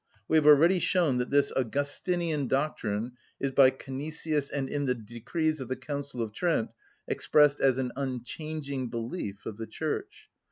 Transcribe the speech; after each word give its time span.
We 0.27 0.35
have 0.35 0.47
already 0.47 0.79
shown 0.79 1.19
that 1.19 1.29
this 1.29 1.51
Augustinian 1.51 2.47
doctrine 2.47 3.11
is 3.39 3.51
by 3.51 3.69
Canisius 3.69 4.49
and 4.49 4.67
in 4.67 4.85
the 4.85 4.95
decrees 4.95 5.59
of 5.59 5.67
the 5.67 5.75
Council 5.75 6.23
of 6.23 6.33
Trent 6.33 6.71
expressed 7.07 7.59
as 7.59 7.77
an 7.77 7.91
unchanging 7.95 8.89
belief 8.89 9.45
of 9.45 9.57
the 9.57 9.67
Church. 9.67 10.27